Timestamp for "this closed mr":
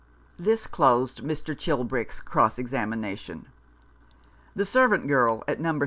0.39-1.55